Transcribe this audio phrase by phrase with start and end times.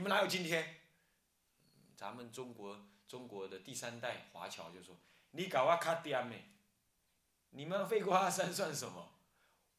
[0.00, 0.76] 你们哪有今天？
[1.94, 4.96] 咱们中国中国的第三代华侨就说
[5.32, 6.42] ：“你搞我卡点咩？
[7.50, 9.10] 你们废过阿三算什么？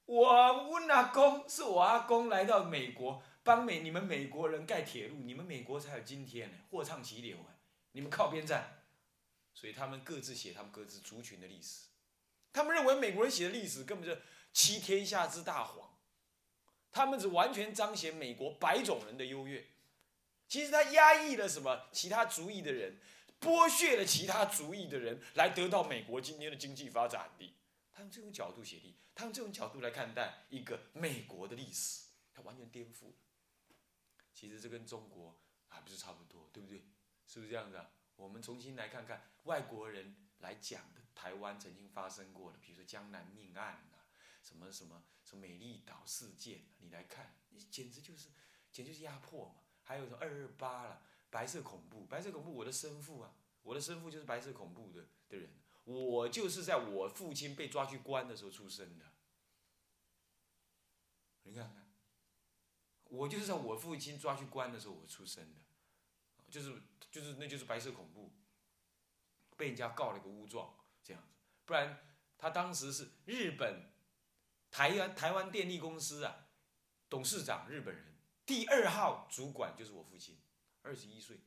[0.05, 7.57] 我我阿公是我阿公来到美国帮美你们美国人盖铁路，你们美国才有今天呢，货畅其流啊！
[7.93, 8.83] 你们靠边站，
[9.55, 11.87] 所以他们各自写他们各自族群的历史，
[12.53, 14.15] 他们认为美国人写的历史根本就
[14.53, 15.97] 欺天下之大谎，
[16.91, 19.65] 他们只完全彰显美国白种人的优越。”
[20.51, 21.87] 其实他压抑了什么？
[21.93, 22.99] 其他族裔的人，
[23.39, 27.55] 剥削了其他族裔的人，来得到美国今天的经济发展的。
[27.89, 33.13] 他用这种角度写历，他用这种角度来看待一个美国的历史，他完全颠覆。
[34.33, 36.83] 其实这跟中国还不是差不多，对不对？
[37.25, 37.89] 是不是这样子啊？
[38.17, 44.03] 我们重新来看看外国人来讲的台湾曾经发生过的，比如说江南命案啊，
[44.43, 48.27] 什么什么什么美丽岛事件，你来看，你简直就是，
[48.69, 49.60] 简直就是压迫嘛。
[49.83, 55.49] 还有什么二二八了，白色恐怖，白色恐怖，我的生父啊，我的生父就是白色恐怖的的人，
[55.83, 59.05] 我就是在我父亲被抓去关的时候出生的。
[61.43, 61.91] 你看看，
[63.05, 65.59] 我就是在我父亲抓去关的时候我出生的，
[66.49, 68.31] 就是就是那就是白色恐怖，
[69.57, 70.73] 被人家告了一个诬状
[71.03, 71.29] 这样子，
[71.65, 71.99] 不然
[72.37, 73.91] 他当时是日本
[74.69, 76.47] 台湾台湾电力公司啊
[77.09, 78.10] 董事长日本人。
[78.51, 80.37] 第二号主管就是我父亲，
[80.81, 81.39] 二十一岁，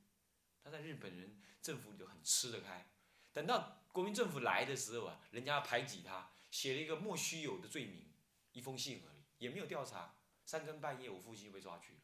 [0.63, 2.91] 他在日本人政府里头很吃得开。
[3.31, 8.11] 等到国民政府来的时候啊，人家排挤他，写了一个莫须有的罪名，
[8.53, 10.17] 一封信而已，也没有调查。
[10.47, 11.99] 三更半夜，我父亲就被抓去了，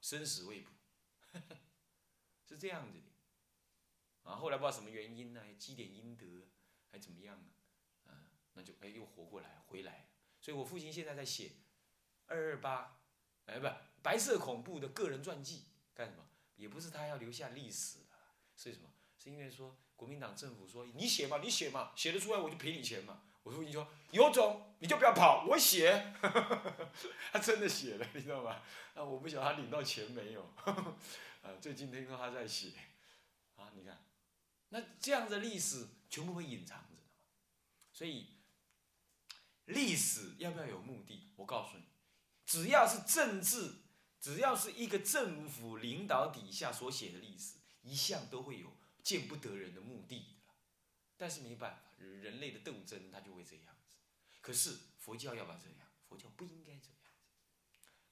[0.00, 0.70] 生死未卜，
[2.46, 4.30] 是这样子的。
[4.30, 6.46] 啊，后来不知道什么原因呢，积点阴德
[6.86, 7.36] 还怎么样
[8.06, 8.14] 啊？
[8.14, 10.08] 啊，那就哎又活过来回来。
[10.40, 11.50] 所以我父亲现在在写
[12.26, 12.97] 二二八，
[13.48, 13.68] 哎不。
[14.00, 16.22] 白色恐怖的个人传记干什么？
[16.56, 17.98] 也不是他要留下历史
[18.56, 18.88] 是什么？
[19.18, 23.22] 是因为说国民党政府说你写嘛，你写嘛，写得出来我就赔你钱嘛。
[23.42, 26.14] 我父亲说有种你就不要跑，我写。
[27.32, 28.62] 他真的写了，你知道吗？
[28.94, 30.42] 啊，我不晓得他领到钱没有。
[31.42, 32.72] 啊，最近听说他在写。
[33.56, 33.98] 啊，你看，
[34.68, 36.94] 那这样的历史全部会隐藏着
[37.92, 38.28] 所以
[39.64, 41.32] 历史要不要有目的？
[41.36, 41.84] 我告诉你，
[42.48, 43.74] 只要是政治。
[44.20, 50.34] 只要是一个政府领导底下所写的历史，一向都会有见不得人的目的。
[51.16, 53.94] 但是没办法，人类的斗争它就会这样子。
[54.40, 55.88] 可是佛教要不要这样？
[56.08, 57.12] 佛教不应该这样子。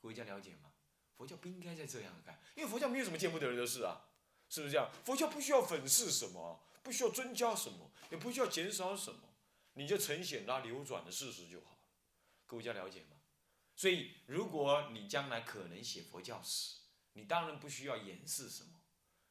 [0.00, 0.70] 各位家了解吗？
[1.16, 4.06] 佛教不应该再这样干，因为佛教没有什么见不得人的事啊，
[4.48, 4.88] 是不是这样？
[5.04, 9.34] 佛教不需要粉饰什么，不需要增加什么，也不需要减少什么，
[9.72, 11.80] 你就呈现它流转的事实就好。
[12.46, 13.15] 各位家了解吗？
[13.76, 16.78] 所以，如果你将来可能写佛教史，
[17.12, 18.80] 你当然不需要掩饰什么。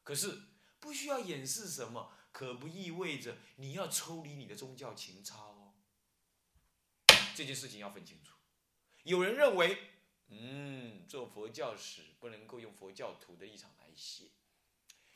[0.04, 0.40] 可是，
[0.78, 5.74] 不需要掩饰什么，可不意味着你要抽离你的宗教情操哦。
[7.34, 8.36] 这件事情要分清楚。
[9.02, 9.78] 有人认为，
[10.28, 14.30] 嗯，做佛教史不能够用佛教徒的立场来写，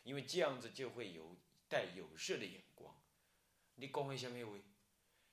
[0.02, 1.36] 因为这样子就会有
[1.68, 3.00] 带有色的眼光。
[3.76, 4.64] 你讲为什么会？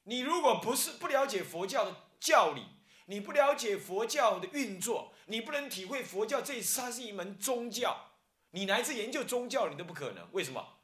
[0.03, 2.77] 你如果不是不了解佛教的教理。
[3.09, 8.11] 你不了解佛教的运作，你不能体会佛教这它是一门宗教，
[8.51, 10.29] 你来自研究宗教你都不可能。
[10.33, 10.79] 为什么？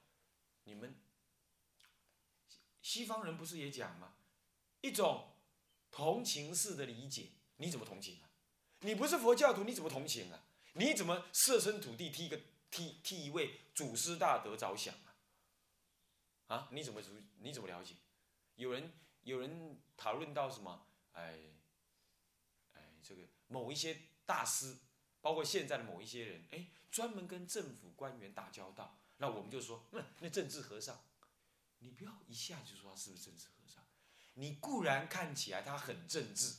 [0.63, 0.95] 你们
[2.81, 4.13] 西方人不是也讲吗？
[4.79, 5.33] 一种
[5.91, 8.29] 同情式的理解，你怎么同情啊？
[8.79, 10.45] 你不是佛教徒，你怎么同情啊？
[10.73, 12.39] 你怎么设身处地替一个
[12.71, 16.55] 替替一位祖师大德着想啊？
[16.55, 16.69] 啊？
[16.71, 17.01] 你怎么
[17.39, 17.95] 你怎么了解？
[18.55, 20.87] 有人有人讨论到什么？
[21.11, 21.37] 哎。
[23.03, 24.77] 这个某一些大师，
[25.21, 31.03] 包括现在的某一些人，哎，专门跟政府官员打交道，那我们就说，那那政治和尚，
[31.79, 33.83] 你不要一下就说他是不是政治和尚，
[34.35, 36.55] 你固然看起来他很政治，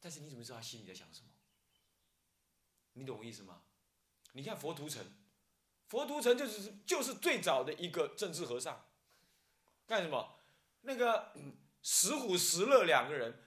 [0.00, 1.28] 但是你怎么知道他心里在想什么？
[2.94, 3.62] 你懂我意思吗？
[4.32, 5.04] 你看佛图澄，
[5.88, 8.86] 佛图澄就是就是最早的一个政治和尚，
[9.86, 10.38] 干什么？
[10.80, 11.32] 那个
[11.82, 13.38] 石虎、石勒两个人。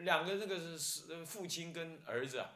[0.00, 2.50] 两个那个是是父亲跟儿子啊，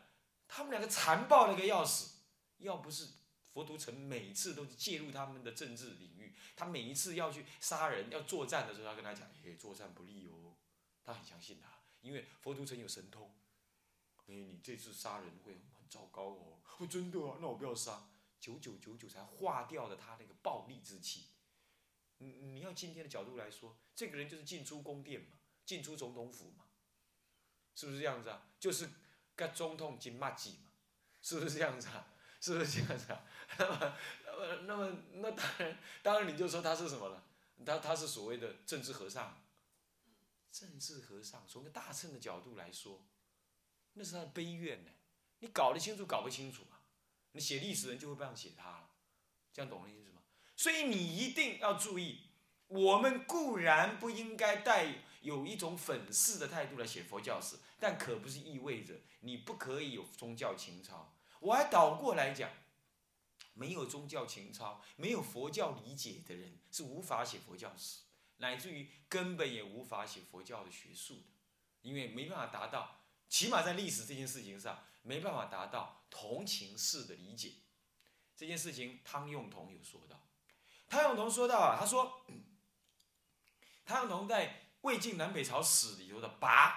[0.47, 2.23] 他们两个残暴那个要死，
[2.59, 3.09] 要不是
[3.53, 10.57] 佛图澄每次都介入他们的政治领域，他每一次要去杀人要作战的时候，他跟他讲，哎，作战不利哦，
[11.05, 11.69] 他很相信他，
[12.01, 13.35] 因为佛图澄有神通，
[14.27, 18.09] 哎，你这次杀人会很糟糕哦，哦，真的啊，那我不要杀，
[18.41, 21.29] 九九九九才化掉了他那个暴力之气。
[22.19, 26.65] 你你要今天的角度来说，这个人就是进出宫殿嘛，进出总统府嘛。
[27.79, 28.43] 是不是这样子啊？
[28.59, 28.91] 就是
[29.37, 30.71] 跟总统金马吉嘛，
[31.23, 32.13] 是不是这样子啊？
[32.43, 33.25] 是不是这样子啊？
[33.57, 33.95] 那么，
[34.67, 37.23] 那么，那么，那当然，当然你就说他是什么了？
[37.65, 39.41] 他他是所谓的政治和尚。
[40.51, 43.07] 政治和尚从个大乘的角度来说，
[43.93, 44.91] 那是他的悲怨呢。
[45.39, 46.83] 你搞得清楚，搞不清楚啊？
[47.31, 48.91] 你写历史人就会这样写他了，
[49.53, 50.21] 这样懂了意思吗？
[50.57, 52.31] 所以你一定要注意，
[52.67, 61.15] 我们固然不应该带有一种粉饰的态度来写佛教史，但可不是意味着你不可以有宗教情操。
[61.41, 62.51] 我还倒过来讲，
[63.55, 68.01] 没有宗教情操、没有佛教理解的人是无法写佛教史，
[68.39, 71.31] 乃至于根本也无法写佛教的学术的，
[71.83, 77.55] 因为没办法达到，起码在历史这件事情上没办法达到同情式的理解。
[78.37, 80.29] 这件事情，汤用彤有说到，
[80.89, 82.25] 汤用彤说到啊，他说，
[83.85, 84.49] 汤用彤在
[84.83, 86.73] 《魏晋南北朝史》里头的跋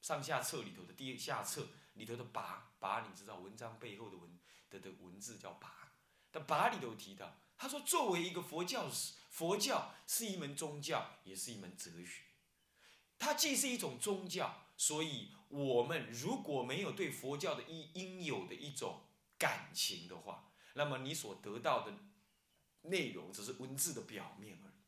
[0.00, 2.60] 上下册里头的第下册里头的跋。
[2.78, 4.38] 跋，你知道文章背后的文
[4.68, 5.66] 的的文字叫跋，
[6.30, 12.22] 但跋里头提到，他说作为一个佛教史，佛教是一门宗教，也是一门哲学。
[13.18, 19.04] 它既是一种宗教，所以我们如果没有对佛教的应应有的一种
[19.38, 21.94] 感情的话，那么你所得到的
[22.82, 24.85] 内容只是文字的表面而已。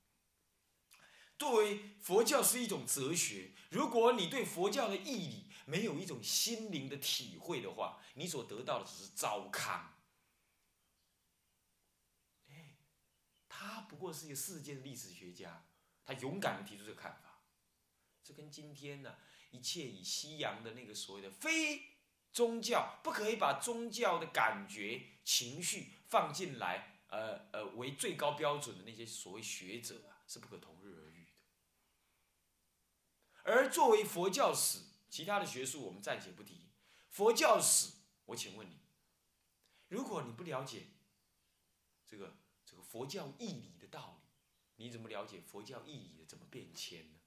[1.38, 9.94] 作为佛教是一种哲学，如果你对佛教的义理，没有一种心灵的体会的话，你所得到的只是糟糠。
[12.48, 12.76] 哎
[13.48, 15.64] 他不过是一个世界的历史学家，
[16.04, 17.42] 他勇敢的提出这个看法。
[18.24, 19.14] 这跟今天呢，
[19.50, 21.82] 一切以西洋的那个所谓的非
[22.32, 30.94] 宗教，不可以把宗教的感觉、情绪放进来，呃呃为最高标准的那些所谓学者啊，是不可同日
[33.48, 33.68] 而。
[33.70, 36.68] 作为佛教史，其他的学术我们暂且不提，
[37.10, 37.92] 佛教史，
[38.26, 38.78] 我请问你，
[39.88, 40.86] 如果你不了解
[42.06, 44.22] 这个这个佛教义理的道
[44.76, 47.18] 理，你怎么了解佛教义理的怎么变迁呢？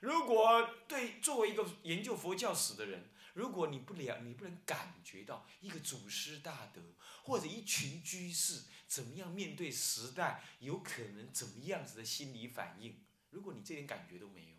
[0.00, 6.82] 如果对作为一个研究佛教史的人，如果你不了，你不能感觉到一个祖师大德
[7.22, 14.56] 或者一群居士怎么样面对时代，有可能怎么样子的心理反应，如果你这点感觉都没有，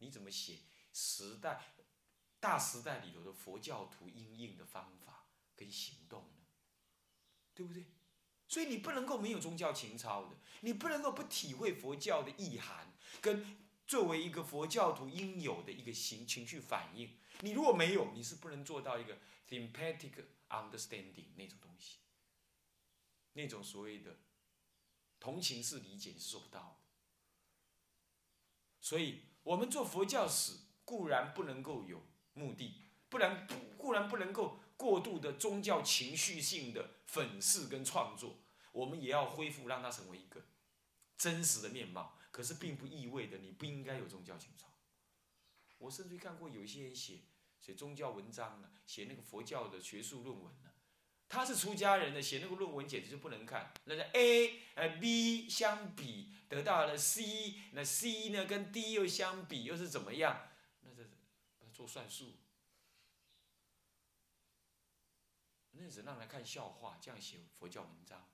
[0.00, 0.58] 你怎么写
[0.92, 1.76] 时代？
[2.40, 6.46] 大时代里头的佛教徒应应的方法跟行动呢，
[7.54, 7.84] 对不对？
[8.48, 17.18] 所以你不能够没有宗教情操的，你不能够不体会佛教的意涵，跟作为一个佛教徒应有的一个情情绪反应。
[17.42, 21.98] 你如果没有，你是不能做到一个 sympathetic understanding 那种东西，
[23.34, 24.18] 那种所谓的
[25.18, 26.76] 同情式理解你是做不到的。
[28.80, 30.52] 所以我们做佛教史
[30.84, 32.02] 固然不能够有。
[32.32, 38.36] 目的，不然不固然不能够过度的宗教情绪性的粉饰跟创作，
[38.72, 40.40] 我们也要恢复，让它成为一个
[41.18, 42.16] 真实的面貌。
[42.30, 44.68] 可是并不意味着你不应该有宗教情操。
[45.78, 47.22] 我甚至看过有一些人写
[47.60, 50.69] 写宗教文章呢，写那个佛教的学术论文呢，
[51.30, 53.72] 他是出家人的，写那个论文简直就不能看。
[53.84, 60.48] 那个 A 呃 B 相比得到了 C，那 C 呢跟 D 又相比又是怎么样？
[61.72, 62.34] 做算术，
[65.70, 66.98] 那只让人看笑话。
[67.00, 68.28] 这样写佛教文章，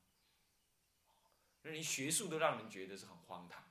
[1.62, 3.62] 那连学术都让人觉得是很荒唐，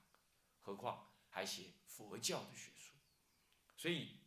[0.62, 2.94] 何况还写佛教的学术。
[3.76, 4.20] 所以，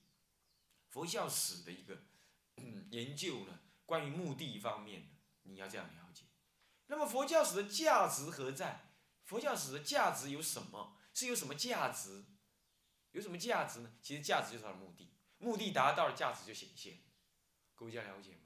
[0.91, 2.03] 佛教史的一个
[2.91, 5.09] 研究呢，关于目的方面，
[5.45, 6.25] 你要这样了解。
[6.89, 8.93] 那么，佛教史的价值何在？
[9.25, 10.99] 佛教史的价值有什么？
[11.15, 12.27] 是有什么价值？
[13.13, 13.91] 有什么价值呢？
[14.03, 15.11] 其实，价值就是它的目的。
[15.39, 16.99] 目的达到了，价值就显现。
[17.75, 18.43] 各位家了解吗？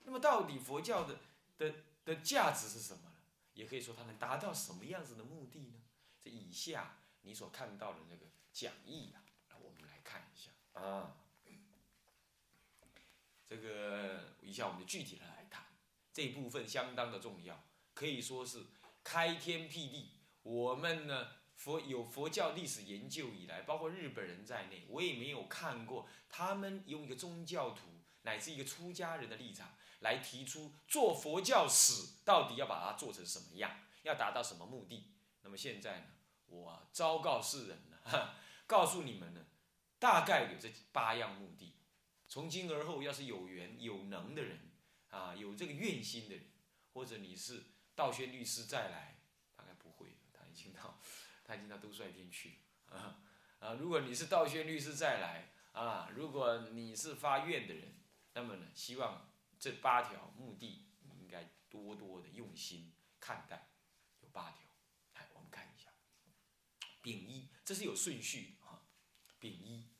[0.00, 1.20] 那么到底佛教的
[1.56, 1.72] 的
[2.04, 3.16] 的价值是什么呢？
[3.52, 5.80] 也可以说它能达到什么样子的目的呢？
[6.20, 9.22] 这以下你所看到的那个讲义啊，
[9.60, 11.21] 我们来看一下啊。
[13.52, 15.64] 这个以下我们就具体的来谈
[16.10, 18.64] 这一部分，相当的重要，可以说是
[19.04, 20.12] 开天辟地。
[20.42, 21.28] 我们呢？
[21.54, 33.70] 佛有佛教历史研究以来，包括日本人在内，我也没有看过他们用一个宗教徒乃至一个出家人的立场来提出做佛教史到底要把它做成什么样，
[34.02, 35.12] 要达到什么目的。
[35.42, 36.06] 那么现在呢，
[36.46, 38.34] 我昭告世人呢，
[38.66, 39.44] 告诉你们呢，
[40.00, 41.76] 大概有这八样目的。
[42.32, 44.58] 从今而后，要是有缘有能的人
[45.10, 46.46] 啊，有这个愿心的人，
[46.94, 47.62] 或者你是
[47.94, 49.18] 道宣律师再来，
[49.54, 50.98] 大概不会，他已经到。
[51.44, 53.22] 他已经到都率天去 啊
[53.58, 53.74] 啊！
[53.74, 58.00] 如果你是道宣律师再来啊，如果你是发愿的人，
[58.32, 63.68] 那么呢，希望这八条目的你应该多多的用心看待，
[64.22, 64.66] 有八条。
[65.16, 65.90] 来，我们看一下。
[67.02, 68.86] 丙一，这是有顺序哈。
[69.38, 69.91] 丙一，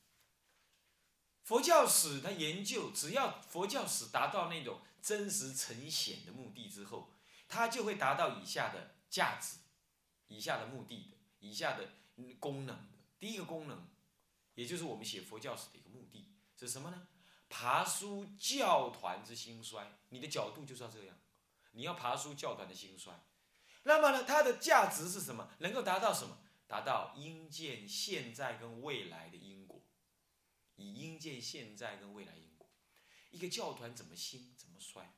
[1.43, 7.11] 佛教史他研究，只要佛教史达到那种真实呈现的目的之后，
[7.47, 9.57] 它就会达到以下的价值，
[10.27, 11.89] 以下的目的的，以下的
[12.39, 12.87] 功能。
[13.19, 13.87] 第一个功能，
[14.55, 17.07] 也就是我们写佛教史的一个目的是什么呢？
[17.49, 21.15] 爬书教团之兴衰，你的角度就是要这样，
[21.73, 23.13] 你要爬书教团的兴衰。
[23.83, 25.49] 那么呢，它的价值是什么？
[25.59, 26.37] 能够达到什么？
[26.67, 29.62] 达到应见现在跟未来的因，
[30.83, 32.67] 以应见现在跟未来因果。
[33.31, 35.13] 一个教团怎么兴怎么衰，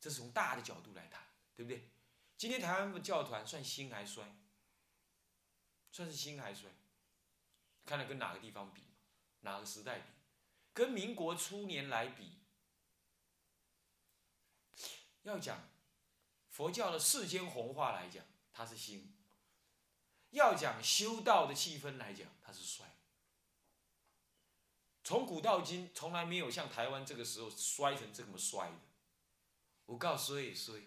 [0.00, 1.22] 这是从大的角度来谈，
[1.56, 1.90] 对不对？
[2.36, 4.24] 今天台湾的教团算兴还衰？
[5.90, 6.70] 算是兴还衰？
[7.84, 8.82] 看了跟哪个地方比，
[9.40, 10.04] 哪个时代比？
[10.72, 12.38] 跟民国初年来比，
[15.22, 15.68] 要讲
[16.50, 19.12] 佛教的世间红化来讲，它是兴；
[20.30, 22.86] 要讲修道的气氛来讲，它是衰。
[25.08, 28.76] 从古到今，从来没有像台湾这个时候衰成这么衰的。
[29.86, 30.82] 我告诉衰衰，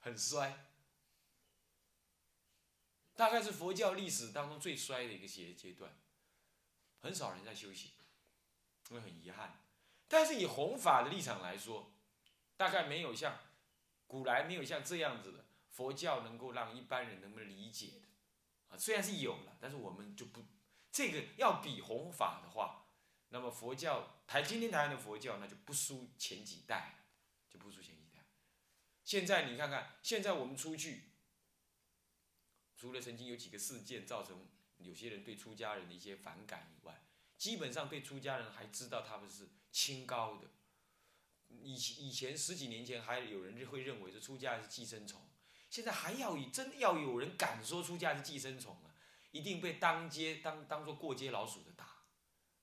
[0.00, 0.66] 很衰。
[3.14, 5.94] 大概是佛教历史当中最衰的一个阶阶段，
[7.00, 7.90] 很少人在修行。
[8.88, 9.60] 因为很遗憾，
[10.08, 11.92] 但是以弘法的立场来说，
[12.56, 13.38] 大概没有像
[14.06, 18.08] 古来没有像这样子的佛教能够让一般人能够理解的
[18.74, 18.78] 啊。
[18.78, 20.42] 虽然是有了，但是我们就不
[20.90, 22.86] 这个要比弘法的话，
[23.28, 27.04] 那么佛教台今天台湾的佛教那就不输前几代，
[27.48, 28.24] 就不输前几代。
[29.04, 31.10] 现在你看看，现在我们出去，
[32.76, 34.46] 除了曾经有几个事件造成
[34.78, 37.02] 有些人对出家人的一些反感以外，
[37.36, 40.48] 基本上对出家人还知道他们是清高的，
[41.48, 45.28] 以以前十几年前还有人会认为是出家是寄生虫，
[45.70, 48.87] 现在还要以真要有人敢说出家是寄生虫啊，
[49.30, 52.04] 一定被当街当当做过街老鼠的打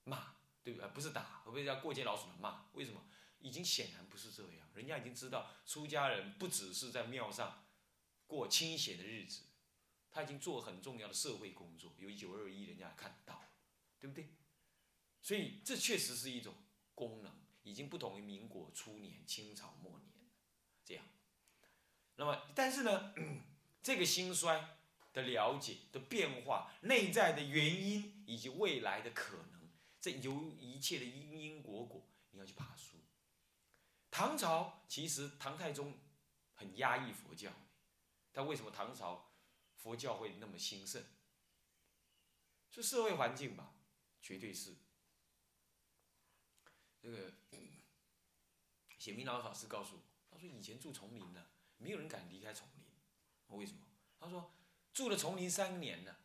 [0.03, 0.89] 骂，对不对？
[0.89, 2.65] 不是打，会被叫过街老鼠的骂。
[2.74, 3.01] 为什么？
[3.39, 7.63] 已经显然不是这样，人家已经知道出家人不只是在庙上
[8.25, 9.43] 过清闲的日子，
[10.10, 13.43] 他已经做很重要的社会工作，有九二一人家看到，
[14.00, 14.34] 对不对？
[15.22, 16.55] 所以这确实是一种
[16.95, 17.31] 功能，
[17.62, 20.12] 已经不同于民国初年、清朝末年
[20.84, 21.05] 这样。
[22.15, 23.13] 那么，但是呢，
[23.84, 24.79] 这个兴衰
[25.15, 32.98] 的了解的变化、内在的原因以及未来的可能，这由一切的因因果果，你要去爬书。
[34.12, 35.98] 唐朝其实唐太宗
[36.53, 37.50] 很压抑佛教，
[38.34, 39.31] 但为什么唐朝
[39.77, 41.01] 佛教会那么兴盛？
[42.69, 43.74] 是社会环境吧？
[44.22, 44.75] 绝对是。
[47.00, 47.31] 这个
[49.00, 51.45] 写明老法师告诉我，他说以前住丛林呢，
[51.77, 53.57] 没有人敢离开丛林。
[53.57, 53.79] 为什么？
[54.19, 54.54] 他说
[54.95, 56.17] 住了丛林三年了，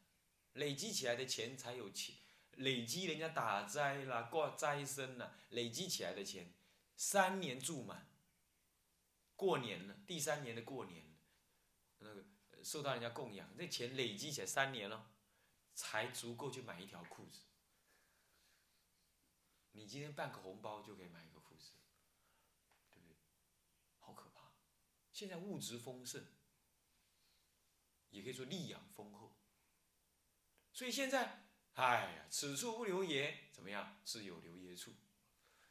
[0.53, 2.15] 累积起来的钱才有钱，
[2.53, 6.55] 累积人家打灾啦、挂斋僧啦，累积起来的钱，
[6.97, 8.09] 三年住满，
[9.35, 11.05] 过年了，第三年的过年，
[11.99, 12.25] 那个
[12.63, 15.11] 受到人家供养，那钱累积起来三年了，
[15.75, 17.41] 才足够去买一条裤子。
[19.73, 21.73] 你今天办个红包就可以买一个裤子，
[22.89, 23.17] 对不对？
[23.99, 24.53] 好可怕！
[25.13, 26.25] 现在物质丰盛，
[28.11, 29.33] 也可以说力养丰厚。
[30.73, 33.97] 所以现在，哎呀，此处不留爷，怎么样？
[34.05, 34.93] 自有留爷处，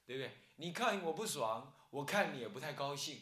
[0.05, 0.31] 对不对？
[0.57, 3.17] 你看我不爽，我看你也不太高兴；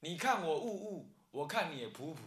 [0.00, 2.22] 你看我雾雾，我看你也普普，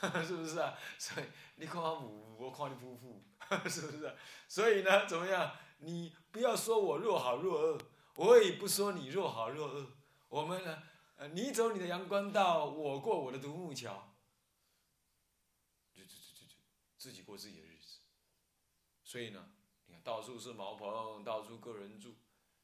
[0.24, 0.76] 是不是啊？
[0.98, 3.24] 所以你看我雾雾，我看你普普，
[3.68, 4.16] 是不是？
[4.48, 5.56] 所以呢，怎么样？
[5.78, 7.78] 你不要说我若好若恶，
[8.16, 9.90] 我也不说你若好若恶。
[10.28, 10.82] 我们呢，
[11.16, 14.11] 呃，你走你的阳关道，我过我的独木桥，
[17.02, 17.98] 自己过自己的日子。
[19.02, 19.52] 所以呢，
[19.86, 22.14] 你看到处是茅棚，到处个人住，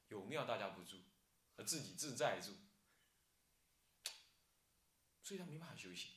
[0.06, 1.02] 有庙大家不住，
[1.66, 2.52] 自己自在住，
[5.24, 6.12] 所以他没办法修行。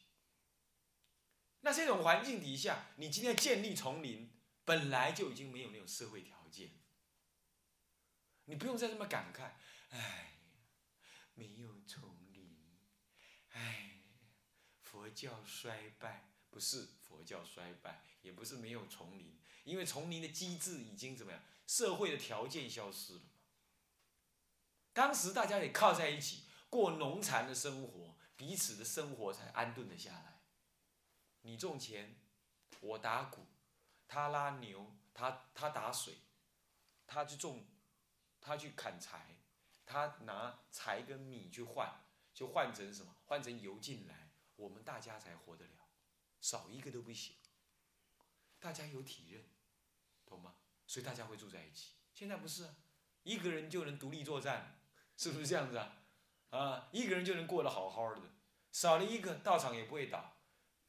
[1.61, 4.31] 那这种环境底下，你今天建立丛林，
[4.65, 6.79] 本来就已经没有那种社会条件。
[8.45, 9.53] 你不用再这么感慨，
[9.89, 10.37] 哎，
[11.33, 12.55] 没有丛林，
[13.49, 14.03] 哎，
[14.81, 23.21] 佛教衰败，不是佛教衰败，也不是没有丛林，因为丛林的机制已经怎么样，社会的条件消失了
[24.93, 30.41] 当时大家也靠在一起过农残的生活，彼此的生活才安顿了下来。
[31.41, 32.15] 你种田，
[32.81, 33.47] 我打鼓，
[34.07, 36.19] 他拉牛，他他打水，
[37.07, 37.65] 他去种。
[38.43, 39.37] 他去砍柴，
[39.85, 42.03] 他拿柴跟米去换，
[42.33, 43.15] 就换成什么？
[43.25, 45.90] 换成油进来，我们大家才活得了，
[46.41, 47.35] 少一个都不行。
[48.59, 49.43] 大家有体认，
[50.25, 50.55] 懂吗？
[50.85, 51.93] 所以大家会住在一起。
[52.13, 52.67] 现在不是，
[53.23, 54.81] 一个人就能独立作战，
[55.15, 56.03] 是不是这样子啊？
[56.49, 58.21] 啊，一个人就能过得好好的，
[58.71, 60.37] 少了一个道场也不会倒，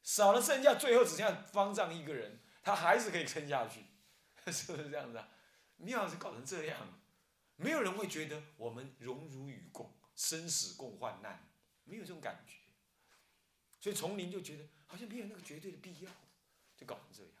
[0.03, 3.85] 少了剩下最后只剩下方丈一个人，他还是可以撑下去，
[4.51, 5.29] 是不是这样子啊？
[5.77, 7.01] 庙是搞成这样，
[7.55, 11.49] 没有人会觉得我们荣辱与共，生死共患难，
[11.85, 12.57] 没有这种感觉，
[13.83, 16.11] 所以丛林就觉得好像没有那个绝对的必要，
[16.77, 17.31] 就搞成这样，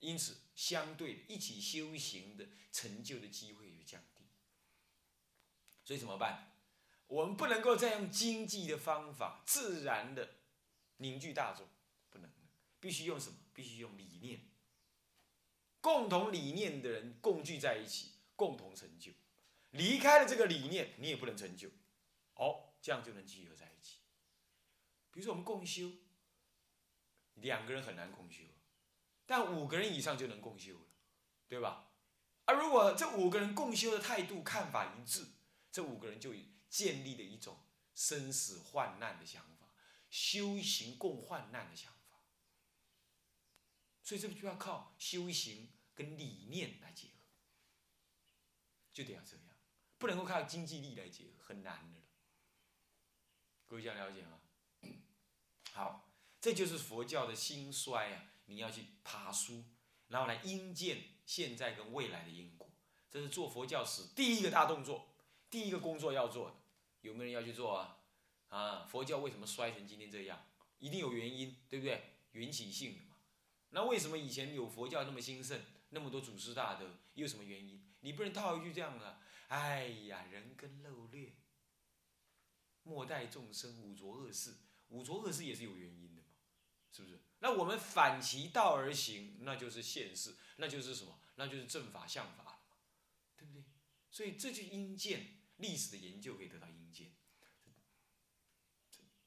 [0.00, 4.24] 因此相对的一起修行的成就的机会也降低，
[5.82, 6.52] 所以怎么办？
[7.06, 10.34] 我们不能够再用经济的方法自然的
[10.98, 11.66] 凝聚大众，
[12.10, 12.30] 不能，
[12.78, 13.38] 必须用什么？
[13.54, 14.40] 必须用理念。
[15.80, 19.12] 共同理念的人共聚在一起，共同成就。
[19.70, 21.70] 离开了这个理念，你也不能成就。
[22.34, 24.00] 哦，这样就能集合在一起。
[25.14, 25.92] 比如说我们共修，
[27.34, 28.42] 两个人很难共修，
[29.24, 30.86] 但五个人以上就能共修了，
[31.46, 31.92] 对吧？
[32.46, 35.24] 而如果这五个人共修的态度、看法一致，
[35.70, 36.34] 这五个人就
[36.68, 37.60] 建立了一种
[37.94, 39.72] 生死患难的想法，
[40.10, 42.20] 修行共患难的想法。
[44.02, 47.14] 所以这个就要靠修行跟理念来结合，
[48.92, 49.56] 就得要这样，
[49.96, 52.00] 不能够靠经济力来结合，很难的。
[53.64, 54.40] 各位这样了解吗？
[55.74, 56.08] 好，
[56.40, 58.22] 这就是佛教的兴衰啊！
[58.46, 59.64] 你要去爬书，
[60.06, 62.70] 然后来应见现在跟未来的因果，
[63.10, 65.08] 这是做佛教史第一个大动作，
[65.50, 66.56] 第一个工作要做的。
[67.00, 67.98] 有没有人要去做啊？
[68.50, 70.46] 啊，佛教为什么衰成今天这样？
[70.78, 72.18] 一定有原因，对不对？
[72.30, 73.16] 缘起性的嘛。
[73.70, 77.84] 那为什么以前有佛教那么兴盛，那么多祖师大德，又有什么原因？
[77.98, 81.32] 你不能套一句这样的，哎呀，人根漏略，
[82.84, 84.54] 莫待众生五浊恶世，
[84.88, 86.28] 五浊恶世也是有原因的嘛，
[86.92, 87.20] 是不是？
[87.40, 91.18] 那我们反其道而行，那就是现世，那就是什么？
[91.36, 92.76] 那就是正法相法了嘛，
[93.36, 93.64] 对不对？
[94.10, 97.12] 所以这就因见历史的研究可以得到因见，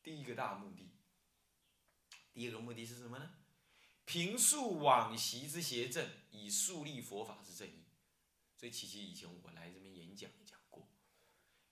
[0.01, 0.91] 第一个大目的。
[2.33, 3.33] 第二个目的是什么呢？
[4.05, 7.83] 平素往昔之邪正，以树立佛法之正义。
[8.55, 10.57] 所以，其实以前我来这边演讲一讲，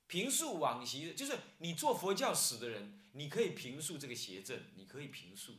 [0.07, 5.57] 平素往昔，就是你做佛教史的人，你可以平述这个邪正，你可以平述，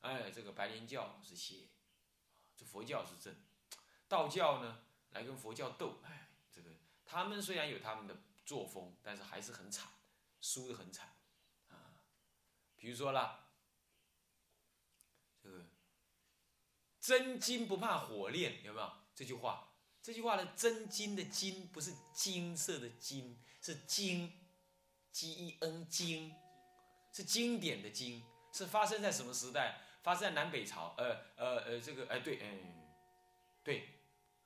[0.00, 1.68] 哎，这个白莲教是邪，
[2.56, 3.34] 这佛教是正，
[4.08, 6.70] 道教呢来跟佛教斗，哎，这个
[7.04, 9.90] 他们虽然有他们的作风，但是还是很惨，
[10.40, 11.14] 输的很惨，
[11.68, 12.00] 啊，
[12.76, 13.40] 比如说啦。
[15.42, 15.62] 这个
[16.98, 19.74] 真金不怕火炼，有没有这句话？
[20.00, 24.30] 这句话的真金的金不是金色的金，是经
[25.10, 26.34] ，G E N 经，
[27.10, 28.22] 是经典的经，
[28.52, 29.80] 是发生在什么时代？
[30.02, 32.60] 发生在南北朝，呃呃呃，这个哎对，嗯，
[33.62, 33.88] 对，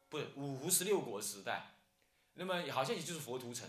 [0.09, 1.75] 不是五胡十六国时代，
[2.35, 3.69] 那么好像也就是佛图城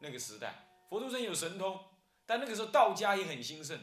[0.00, 1.80] 那个时代，佛图城有神通，
[2.26, 3.80] 但那个时候道家也很兴盛，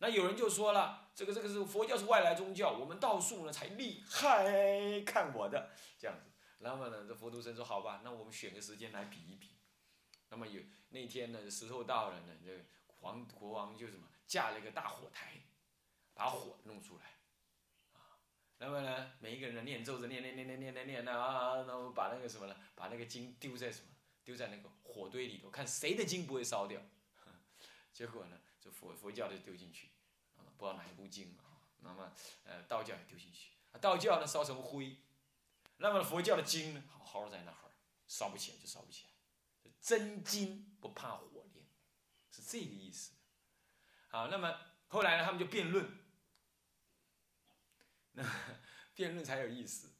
[0.00, 1.08] 那有人就说了。
[1.14, 6.30] 这个这个是佛教是外来宗教，我们道术呢才厉害，看我的这样子。
[6.58, 9.53] 那么呢，这佛图僧说好吧，那我们选个时间来比一比。
[10.28, 15.42] 那么有那天呢，时候到了呢，这皇国王就什么架了一个大火台，
[16.12, 17.18] 把火弄出来，
[17.92, 18.18] 啊，
[18.58, 23.88] 那么呢，每一个人呢念咒着念念念念念念念啊，然后把那个什么呢，把那个经丢在什么，
[24.24, 26.80] 丢在那个火堆里头，看谁的经不会烧掉。
[27.92, 29.88] 结果呢，这佛佛教就丢进去。
[30.36, 31.60] 啊不知道哪一部经啊？
[31.80, 32.12] 那么，
[32.44, 34.96] 呃，道教也丢进去，道教呢烧成灰，
[35.76, 37.70] 那么佛教的经呢，好好在那儿，
[38.06, 39.13] 烧不起来就烧不起来，
[39.84, 41.66] 真金不怕火炼，
[42.30, 43.12] 是这个意思。
[44.08, 45.86] 好，那么后来呢，他们就辩论，
[48.12, 48.24] 那
[48.94, 49.92] 辩论才有意思。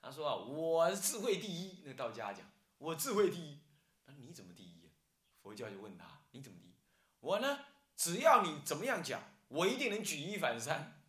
[0.00, 3.60] 他说啊，我智慧第一，那道家讲，我智慧第一，
[4.04, 4.92] 那你怎么第一？
[5.42, 6.74] 佛教就问他，你怎么第一？
[7.18, 7.64] 我呢，
[7.96, 9.20] 只要你怎么样讲。
[9.48, 11.02] 我一定能举一反三，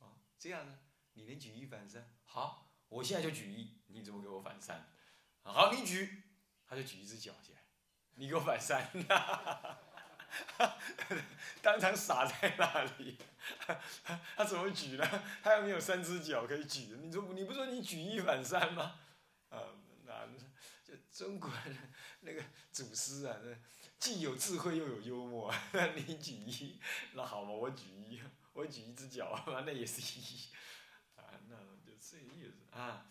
[0.00, 0.78] 啊，这样呢？
[1.14, 2.12] 你能举一反三？
[2.24, 4.92] 好，我现在就举一，你怎么给我反三？
[5.42, 6.24] 好，你举，
[6.72, 7.58] 他就举一只脚起来，
[8.14, 8.90] 你给我反三，
[11.60, 13.18] 当场傻在那里，
[14.34, 15.06] 他怎么举呢？
[15.42, 18.98] 他又没有三只脚可以举，你说你不说你举一反三吗？
[19.50, 19.60] 啊，
[20.06, 20.26] 那
[20.82, 21.76] 就中国人
[22.20, 23.54] 那个祖师啊，那。
[23.98, 25.54] 既有智慧又有幽默，
[25.94, 26.80] 你举一，
[27.12, 28.20] 那好嘛，我举一，
[28.52, 30.48] 我举一只脚，那也是一，
[31.14, 31.56] 啊，那
[31.86, 33.06] 就这意思啊。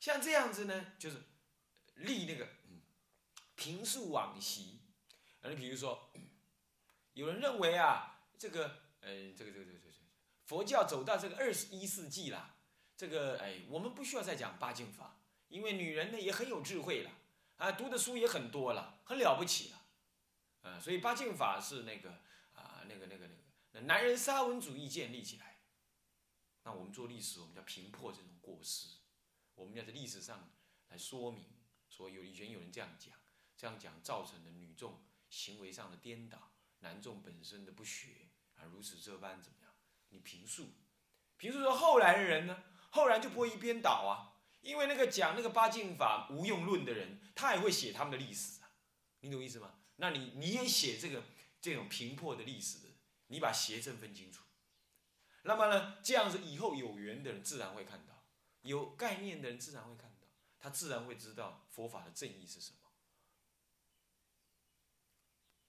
[0.00, 1.22] 像这样子呢，就是
[1.94, 2.48] 立那个
[3.62, 4.80] 平述往昔，
[5.40, 6.10] 啊你比如说，
[7.12, 8.64] 有人认为啊，这个，
[8.98, 9.94] 呃，这个这个这个这个，
[10.46, 12.56] 佛教走到这个二十一世纪了，
[12.96, 17.10] 这个，哎，我们不需要再讲八敬法，因为女人呢也很有智慧了，
[17.58, 22.10] 啊，读的书也很多了，很了不起了，啊，所以八敬法是那个
[22.54, 23.42] 啊，那个那个那个，
[23.74, 25.60] 那男人沙文主义建立起来，
[26.64, 28.88] 那我们做历史，我们要平破这种过失，
[29.54, 30.50] 我们要在历史上
[30.88, 31.44] 来说明，
[31.88, 33.14] 说有以前有人这样讲，
[33.62, 35.00] 这样讲造成的女众。
[35.30, 39.72] 行为上的颠倒，男众本身的不学啊，如此这般怎么样？
[40.08, 40.72] 你评述，
[41.38, 48.68] 评述说后来的人呢，后来就不会一边倒啊，因为那个讲那个八敬法无用论的人，他也会写他们的历史啊，
[49.20, 49.72] 你懂意思吗？
[49.96, 51.22] 那你你也写这个
[51.62, 52.88] 这种平破的历史的，
[53.28, 54.44] 你把邪正分清楚，
[55.44, 58.26] 那么呢，这样子以后有缘的人自然会看到，
[58.60, 60.26] 有概念的人自然会看到，
[60.58, 62.81] 他自然会知道佛法的正义是什么。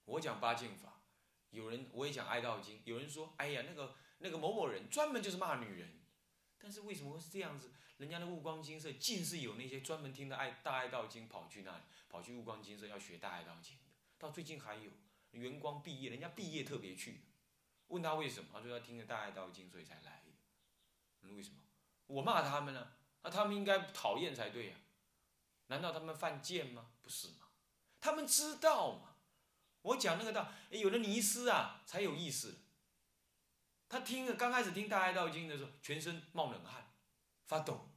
[0.04, 1.00] 我讲八敬法，
[1.50, 2.80] 有人我也讲哀悼经。
[2.84, 6.00] 有人说：“哎呀，那个那个某某人专门就是骂女人。”
[6.58, 7.70] 但是为什么会是这样子？
[7.98, 13.84] 人家的悟光金色尽是有那些专门听的爱大哀悼经跑去那里，跑去悟光金色要学大哀悼经的。
[14.18, 14.90] 到最近还有
[15.30, 17.20] 元光毕业，人家毕业特别去，
[17.88, 21.32] 问他为什么，他说他听了大哀悼经所以才来的。
[21.34, 21.56] 为什么？
[22.06, 22.92] 我骂他们呢？
[23.22, 24.76] 那他们应该讨厌才对呀？
[25.68, 26.90] 难道他们犯贱吗？
[27.00, 27.48] 不是吗？
[28.00, 29.13] 他们知道吗？
[29.84, 32.56] 我讲那个道，有了尼斯啊，才有意思。
[33.86, 36.90] 他听了刚开始听大爱道经的时候，全身冒冷汗，
[37.44, 37.90] 发抖，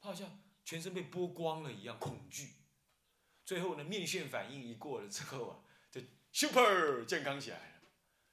[0.00, 2.54] 他好像全身被剥光了一样，恐惧。
[3.44, 5.58] 最后呢，面线反应一过了之后啊，
[5.90, 6.00] 就
[6.32, 7.82] super 健康起来了。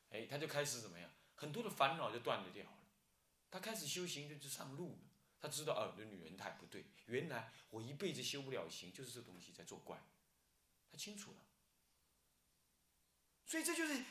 [0.10, 1.10] 哎，他就开始怎么样？
[1.34, 2.78] 很多的烦恼就断了掉了。
[3.49, 4.99] 他开始修行就就上路了。
[5.41, 6.86] 他知道哦，这女人太不对。
[7.08, 9.99] 原来我一辈子修不了行，就是这东西在作怪。
[10.91, 11.38] 他清楚了。
[13.46, 14.04] 所以这就是，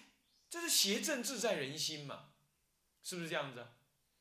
[0.49, 2.33] 这是邪正自在人心嘛，
[3.03, 3.67] 是不是这样子？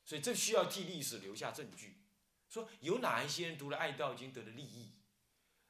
[0.04, 1.98] 所以这需要替历史留下证据，
[2.48, 4.92] 说有哪一些人读了《爱道经》得了利益，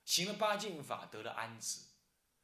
[0.05, 1.81] 行了八敬法得了安止。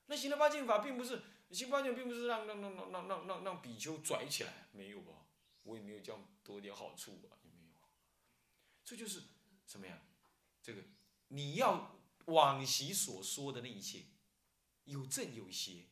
[0.07, 5.27] 那行了八敬法，并不是行八敬，并不是让让让让让让让比丘拽起来，没有吧？
[5.63, 7.39] 我也没有这样多点好处吧？
[7.45, 7.89] 也没有。
[8.85, 9.23] 这就是
[9.67, 10.03] 什么呀？
[10.63, 10.83] 这个
[11.29, 14.05] 你要往昔所说的那一切，
[14.85, 15.87] 有正有邪。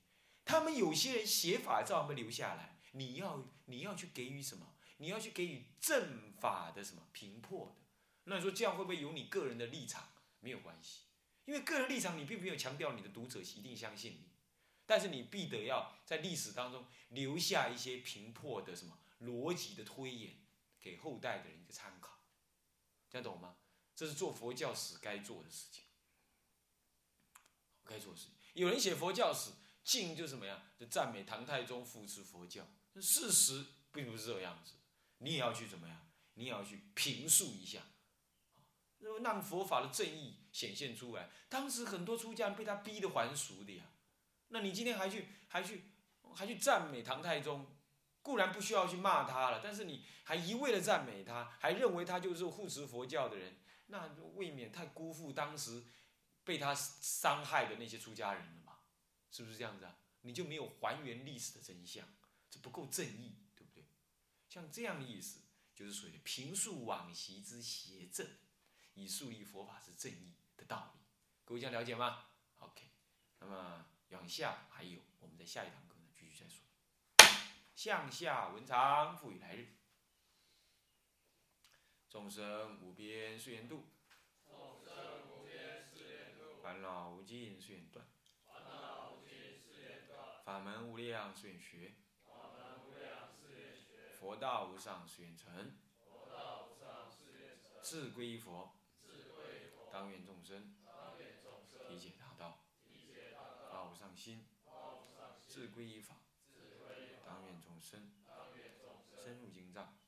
[0.46, 4.74] 他们有些人写法照样留下来，你要你要去给予什么？
[4.98, 7.82] 你要去给予正法的什么平破的？
[8.24, 10.08] 那你说这样会不会有你个人的立场？
[10.38, 11.00] 没有关系，
[11.46, 14.28] 因为个人立场你并没有强调你的读者一定相信你，
[14.86, 20.38] 但是你必得要在历史当中留下一些平破的什么逻辑的推演，
[20.80, 22.20] 给后代的人一个参考，
[23.10, 23.56] 这样懂吗？
[23.96, 25.82] 这是做佛教史该做的事情，
[27.84, 28.34] 该做的事情。
[28.54, 29.50] 有人写佛教史。
[29.86, 30.60] 敬就什么样？
[30.76, 32.66] 就赞美唐太宗扶持佛教。
[33.00, 34.72] 事实并不是这样子，
[35.18, 35.96] 你也要去怎么样？
[36.34, 37.82] 你也要去评述一下，
[39.22, 41.30] 让佛法的正义显现出来。
[41.48, 43.84] 当时很多出家人被他逼得还俗的呀。
[44.48, 45.84] 那你今天还去还去
[46.34, 47.66] 还去赞美唐太宗，
[48.22, 55.84] 固然不需要去骂他了，但是你还一味的赞美他，还认为他就是护持佛教的人，那未免太辜负当时
[56.44, 58.65] 被他伤害的那些出家人了。
[59.36, 59.94] 是不是这样子啊？
[60.22, 62.08] 你就没有还原历史的真相，
[62.48, 63.84] 这不够正义，对不对？
[64.48, 65.42] 像这样的意思，
[65.74, 68.26] 就是属于平述往昔之邪正，
[68.94, 71.00] 以树立佛法之正义的道理。
[71.44, 72.28] 各位这样了解吗
[72.60, 72.88] ？OK。
[73.40, 76.64] 那么往下还有，我们在下一堂课呢继续再说。
[77.74, 79.76] 向下文长，复以来日。
[82.08, 83.84] 众生无边誓愿度，
[84.46, 88.08] 众生无边誓愿度，烦恼无尽誓愿断。
[90.46, 91.96] 法门无量誓愿学，
[94.12, 95.76] 佛道无上誓愿成，
[97.82, 98.76] 自归佛，
[99.92, 100.72] 当愿众生。
[101.88, 102.64] 理解大道，
[103.72, 104.46] 发无上心，
[105.48, 106.14] 自归依法，
[107.26, 108.12] 当愿众生。
[109.16, 109.98] 深入经藏，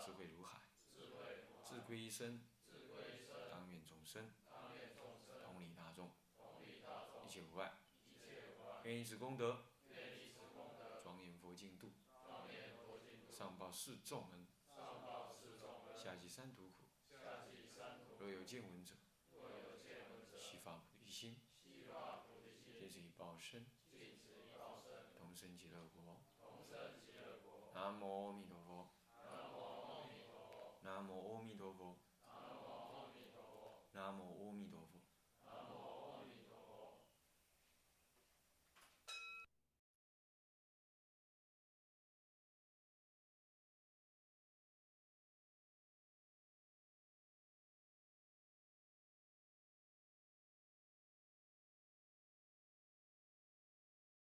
[0.00, 0.62] 智慧如海，
[1.62, 2.40] 自归依身，
[3.50, 4.30] 当愿众生。
[5.44, 6.10] 同理大众，
[7.26, 7.83] 一切无碍。
[8.84, 9.64] 愿以此功德，
[11.02, 11.90] 庄严佛净土，
[13.30, 14.46] 上报四重恩，
[15.96, 16.84] 下济三途苦。
[18.18, 18.94] 若有见闻者，
[20.36, 21.40] 悉发菩提心，
[22.78, 23.64] 皆是以报身，
[25.18, 26.20] 同生极乐国。
[27.72, 28.53] 南无。